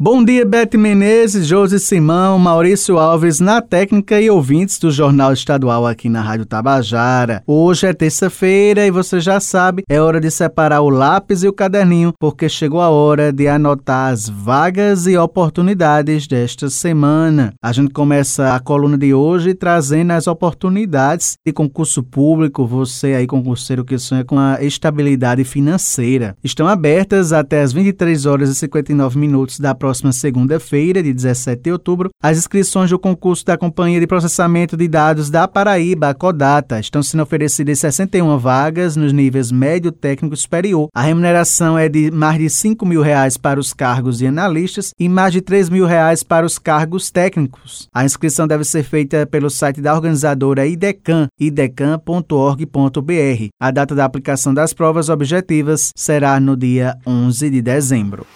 Bom 0.00 0.24
dia, 0.24 0.44
Bete 0.44 0.76
Menezes, 0.76 1.46
Josi 1.46 1.78
Simão, 1.78 2.36
Maurício 2.36 2.98
Alves 2.98 3.38
na 3.38 3.62
técnica 3.62 4.20
e 4.20 4.28
ouvintes 4.28 4.76
do 4.76 4.90
Jornal 4.90 5.32
Estadual 5.32 5.86
aqui 5.86 6.08
na 6.08 6.20
Rádio 6.20 6.46
Tabajara. 6.46 7.44
Hoje 7.46 7.86
é 7.86 7.92
terça-feira 7.92 8.84
e 8.84 8.90
você 8.90 9.20
já 9.20 9.38
sabe, 9.38 9.84
é 9.88 10.00
hora 10.00 10.20
de 10.20 10.32
separar 10.32 10.80
o 10.80 10.90
lápis 10.90 11.44
e 11.44 11.48
o 11.48 11.52
caderninho, 11.52 12.12
porque 12.18 12.48
chegou 12.48 12.80
a 12.80 12.88
hora 12.88 13.32
de 13.32 13.46
anotar 13.46 14.12
as 14.12 14.28
vagas 14.28 15.06
e 15.06 15.16
oportunidades 15.16 16.26
desta 16.26 16.68
semana. 16.68 17.54
A 17.62 17.70
gente 17.70 17.92
começa 17.92 18.52
a 18.52 18.58
coluna 18.58 18.98
de 18.98 19.14
hoje 19.14 19.54
trazendo 19.54 20.10
as 20.10 20.26
oportunidades 20.26 21.36
de 21.46 21.52
concurso 21.52 22.02
público, 22.02 22.66
você 22.66 23.14
aí 23.14 23.28
concurseiro 23.28 23.84
que 23.84 23.96
sonha 23.96 24.24
com 24.24 24.40
a 24.40 24.60
estabilidade 24.60 25.44
financeira. 25.44 26.36
Estão 26.42 26.66
abertas 26.66 27.32
até 27.32 27.62
as 27.62 27.72
23 27.72 28.26
horas 28.26 28.50
e 28.50 28.56
59 28.56 29.16
minutos 29.16 29.60
da 29.60 29.72
próxima 29.84 30.12
segunda-feira, 30.12 31.02
de 31.02 31.12
17 31.12 31.60
de 31.60 31.70
outubro, 31.70 32.08
as 32.22 32.38
inscrições 32.38 32.88
do 32.88 32.98
concurso 32.98 33.44
da 33.44 33.58
Companhia 33.58 34.00
de 34.00 34.06
Processamento 34.06 34.78
de 34.78 34.88
Dados 34.88 35.28
da 35.28 35.46
Paraíba, 35.46 36.08
a 36.08 36.14
Codata, 36.14 36.80
estão 36.80 37.02
sendo 37.02 37.22
oferecidas 37.22 37.80
61 37.80 38.38
vagas 38.38 38.96
nos 38.96 39.12
níveis 39.12 39.52
médio, 39.52 39.92
técnico 39.92 40.34
e 40.34 40.38
superior. 40.38 40.88
A 40.94 41.02
remuneração 41.02 41.76
é 41.76 41.86
de 41.86 42.10
mais 42.10 42.38
de 42.38 42.48
5 42.48 42.86
mil 42.86 43.02
reais 43.02 43.36
para 43.36 43.60
os 43.60 43.74
cargos 43.74 44.16
de 44.16 44.26
analistas 44.26 44.92
e 44.98 45.06
mais 45.06 45.34
de 45.34 45.42
3 45.42 45.68
mil 45.68 45.84
reais 45.84 46.22
para 46.22 46.46
os 46.46 46.58
cargos 46.58 47.10
técnicos. 47.10 47.86
A 47.94 48.06
inscrição 48.06 48.46
deve 48.46 48.64
ser 48.64 48.84
feita 48.84 49.26
pelo 49.26 49.50
site 49.50 49.82
da 49.82 49.94
organizadora 49.94 50.66
IDECAN, 50.66 51.28
idecan.org.br. 51.38 53.48
A 53.60 53.70
data 53.70 53.94
da 53.94 54.06
aplicação 54.06 54.54
das 54.54 54.72
provas 54.72 55.10
objetivas 55.10 55.90
será 55.94 56.40
no 56.40 56.56
dia 56.56 56.96
11 57.06 57.50
de 57.50 57.60
dezembro. 57.60 58.26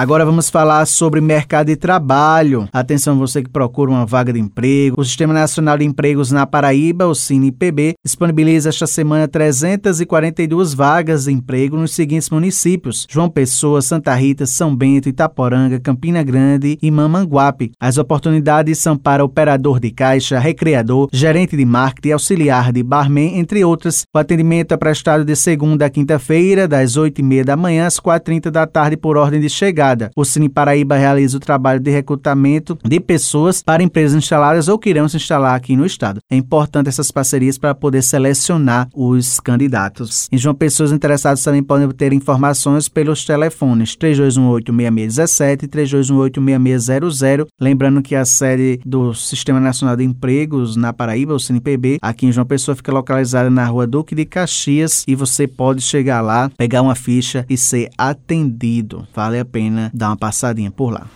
Agora 0.00 0.24
vamos 0.24 0.48
falar 0.48 0.86
sobre 0.86 1.20
mercado 1.20 1.66
de 1.66 1.76
trabalho. 1.76 2.66
Atenção 2.72 3.18
você 3.18 3.42
que 3.42 3.50
procura 3.50 3.90
uma 3.90 4.06
vaga 4.06 4.32
de 4.32 4.40
emprego. 4.40 4.98
O 4.98 5.04
Sistema 5.04 5.34
Nacional 5.34 5.76
de 5.76 5.84
Empregos 5.84 6.30
na 6.30 6.46
Paraíba, 6.46 7.06
o 7.06 7.14
CinePB, 7.14 7.96
disponibiliza 8.02 8.70
esta 8.70 8.86
semana 8.86 9.28
342 9.28 10.72
vagas 10.72 11.24
de 11.24 11.32
emprego 11.32 11.76
nos 11.76 11.92
seguintes 11.92 12.30
municípios: 12.30 13.06
João 13.10 13.28
Pessoa, 13.28 13.82
Santa 13.82 14.14
Rita, 14.14 14.46
São 14.46 14.74
Bento, 14.74 15.06
Itaporanga, 15.06 15.78
Campina 15.78 16.22
Grande 16.22 16.78
e 16.80 16.90
Mamanguape. 16.90 17.72
As 17.78 17.98
oportunidades 17.98 18.78
são 18.78 18.96
para 18.96 19.22
operador 19.22 19.78
de 19.78 19.90
caixa, 19.90 20.38
recreador, 20.38 21.10
gerente 21.12 21.58
de 21.58 21.66
marketing, 21.66 22.12
auxiliar 22.12 22.72
de 22.72 22.82
barman, 22.82 23.38
entre 23.38 23.62
outras. 23.66 24.04
O 24.14 24.18
atendimento 24.18 24.72
é 24.72 24.78
prestado 24.78 25.26
de 25.26 25.36
segunda 25.36 25.84
a 25.84 25.90
quinta-feira, 25.90 26.66
das 26.66 26.96
8h30 26.96 27.44
da 27.44 27.54
manhã 27.54 27.86
às 27.86 28.00
4h30 28.00 28.50
da 28.50 28.66
tarde, 28.66 28.96
por 28.96 29.18
ordem 29.18 29.42
de 29.42 29.50
chegada 29.50 29.89
chegada. 29.90 30.10
O 30.16 30.24
Cine 30.24 30.48
Paraíba 30.48 30.96
realiza 30.96 31.36
o 31.36 31.40
trabalho 31.40 31.80
de 31.80 31.90
recrutamento 31.90 32.78
de 32.84 33.00
pessoas 33.00 33.62
para 33.62 33.82
empresas 33.82 34.16
instaladas 34.16 34.68
ou 34.68 34.78
que 34.78 34.90
irão 34.90 35.08
se 35.08 35.16
instalar 35.16 35.54
aqui 35.54 35.76
no 35.76 35.86
estado. 35.86 36.20
É 36.30 36.36
importante 36.36 36.88
essas 36.88 37.10
parcerias 37.10 37.58
para 37.58 37.74
poder 37.74 38.02
selecionar 38.02 38.88
os 38.94 39.40
candidatos. 39.40 40.28
Em 40.30 40.38
João 40.38 40.54
Pessoas 40.54 40.92
interessados 40.92 41.42
também 41.42 41.62
podem 41.62 41.86
obter 41.86 42.12
informações 42.12 42.88
pelos 42.88 43.24
telefones 43.24 43.96
3218-6617 43.96 45.62
e 45.62 45.68
3218-6600. 45.68 47.46
Lembrando 47.60 48.02
que 48.02 48.14
a 48.14 48.24
sede 48.24 48.80
do 48.84 49.14
Sistema 49.14 49.60
Nacional 49.60 49.96
de 49.96 50.04
Empregos 50.04 50.76
na 50.76 50.92
Paraíba, 50.92 51.34
o 51.34 51.40
CinePB, 51.40 51.98
aqui 52.00 52.26
em 52.26 52.32
João 52.32 52.46
Pessoa, 52.46 52.76
fica 52.76 52.92
localizada 52.92 53.50
na 53.50 53.64
rua 53.66 53.86
Duque 53.86 54.14
de 54.14 54.24
Caxias 54.24 55.04
e 55.06 55.14
você 55.14 55.46
pode 55.46 55.82
chegar 55.82 56.20
lá, 56.20 56.50
pegar 56.56 56.82
uma 56.82 56.94
ficha 56.94 57.44
e 57.48 57.56
ser 57.56 57.90
atendido. 57.96 59.06
Vale 59.14 59.38
a 59.38 59.44
pena 59.44 59.69
pena 59.70 59.90
dar 59.94 60.08
uma 60.08 60.16
passadinha 60.16 60.70
por 60.70 60.92
lá. 60.92 61.06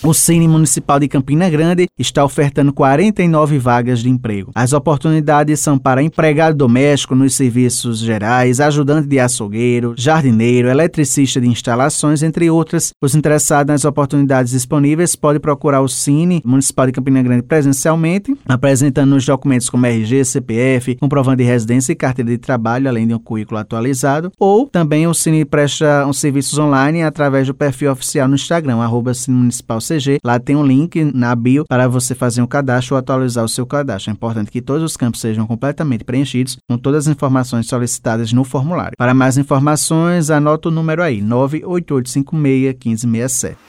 O 0.00 0.14
Cine 0.14 0.46
Municipal 0.46 1.00
de 1.00 1.08
Campina 1.08 1.50
Grande 1.50 1.88
está 1.98 2.24
ofertando 2.24 2.72
49 2.72 3.58
vagas 3.58 3.98
de 3.98 4.08
emprego. 4.08 4.52
As 4.54 4.72
oportunidades 4.72 5.58
são 5.58 5.76
para 5.76 6.00
empregado 6.00 6.56
doméstico 6.56 7.16
nos 7.16 7.34
serviços 7.34 7.98
gerais, 7.98 8.60
ajudante 8.60 9.08
de 9.08 9.18
açougueiro, 9.18 9.94
jardineiro, 9.96 10.68
eletricista 10.68 11.40
de 11.40 11.48
instalações, 11.48 12.22
entre 12.22 12.48
outras. 12.48 12.92
Os 13.02 13.16
interessados 13.16 13.72
nas 13.72 13.84
oportunidades 13.84 14.52
disponíveis 14.52 15.16
podem 15.16 15.40
procurar 15.40 15.80
o 15.80 15.88
Cine 15.88 16.40
Municipal 16.44 16.86
de 16.86 16.92
Campina 16.92 17.20
Grande 17.20 17.42
presencialmente, 17.42 18.36
apresentando 18.46 19.16
os 19.16 19.26
documentos 19.26 19.68
como 19.68 19.84
RG, 19.84 20.24
CPF, 20.24 20.94
comprovando 20.94 21.38
de 21.38 21.44
residência 21.44 21.92
e 21.92 21.96
carteira 21.96 22.30
de 22.30 22.38
trabalho, 22.38 22.88
além 22.88 23.08
de 23.08 23.14
um 23.14 23.18
currículo 23.18 23.58
atualizado, 23.58 24.30
ou 24.38 24.68
também 24.68 25.08
o 25.08 25.12
Cine 25.12 25.44
presta 25.44 26.06
um 26.06 26.12
serviços 26.12 26.56
online 26.56 27.02
através 27.02 27.48
do 27.48 27.54
perfil 27.54 27.90
oficial 27.90 28.28
no 28.28 28.36
Instagram, 28.36 28.76
arroba 28.76 29.12
Cine 29.12 29.36
Municipal 29.36 29.80
CG. 29.88 30.18
Lá 30.24 30.38
tem 30.38 30.56
um 30.56 30.64
link 30.64 31.04
na 31.14 31.34
bio 31.34 31.64
para 31.66 31.88
você 31.88 32.14
fazer 32.14 32.42
um 32.42 32.46
cadastro 32.46 32.94
ou 32.94 32.98
atualizar 32.98 33.44
o 33.44 33.48
seu 33.48 33.66
cadastro. 33.66 34.10
É 34.10 34.12
importante 34.12 34.50
que 34.50 34.60
todos 34.60 34.82
os 34.82 34.96
campos 34.96 35.20
sejam 35.20 35.46
completamente 35.46 36.04
preenchidos 36.04 36.58
com 36.68 36.76
todas 36.76 37.06
as 37.06 37.12
informações 37.12 37.66
solicitadas 37.66 38.32
no 38.32 38.44
formulário. 38.44 38.96
Para 38.96 39.14
mais 39.14 39.38
informações, 39.38 40.30
anota 40.30 40.68
o 40.68 40.72
número 40.72 41.02
aí, 41.02 41.20
98856 41.20 43.04
1567. 43.04 43.67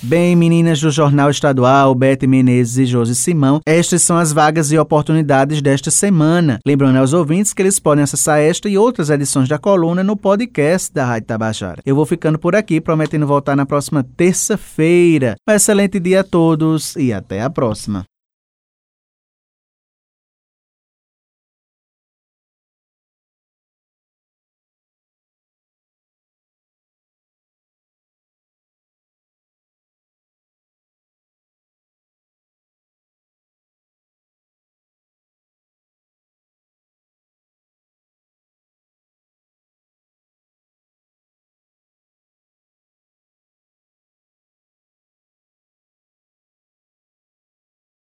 Bem, 0.00 0.36
meninas 0.36 0.80
do 0.80 0.92
Jornal 0.92 1.28
Estadual, 1.28 1.92
Bete 1.92 2.24
Menezes 2.24 2.78
e 2.78 2.86
Josi 2.86 3.16
Simão, 3.16 3.60
estas 3.66 4.00
são 4.00 4.16
as 4.16 4.32
vagas 4.32 4.70
e 4.70 4.78
oportunidades 4.78 5.60
desta 5.60 5.90
semana. 5.90 6.60
Lembrando 6.64 6.98
aos 6.98 7.12
ouvintes 7.12 7.52
que 7.52 7.60
eles 7.60 7.80
podem 7.80 8.04
acessar 8.04 8.38
esta 8.38 8.68
e 8.68 8.78
outras 8.78 9.10
edições 9.10 9.48
da 9.48 9.58
coluna 9.58 10.04
no 10.04 10.16
podcast 10.16 10.94
da 10.94 11.04
Rádio 11.04 11.26
Tabajara. 11.26 11.82
Eu 11.84 11.96
vou 11.96 12.06
ficando 12.06 12.38
por 12.38 12.54
aqui, 12.54 12.80
prometendo 12.80 13.26
voltar 13.26 13.56
na 13.56 13.66
próxima 13.66 14.04
terça-feira. 14.16 15.34
Um 15.48 15.52
excelente 15.52 15.98
dia 15.98 16.20
a 16.20 16.24
todos 16.24 16.94
e 16.94 17.12
até 17.12 17.42
a 17.42 17.50
próxima. 17.50 18.04